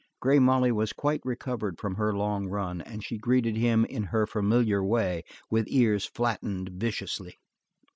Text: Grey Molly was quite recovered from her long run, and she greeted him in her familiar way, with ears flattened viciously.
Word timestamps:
Grey 0.19 0.39
Molly 0.39 0.71
was 0.71 0.93
quite 0.93 1.21
recovered 1.23 1.77
from 1.79 1.93
her 1.93 2.11
long 2.11 2.47
run, 2.47 2.81
and 2.81 3.03
she 3.03 3.19
greeted 3.19 3.55
him 3.55 3.85
in 3.85 4.01
her 4.05 4.25
familiar 4.25 4.83
way, 4.83 5.23
with 5.51 5.67
ears 5.69 6.05
flattened 6.07 6.69
viciously. 6.69 7.37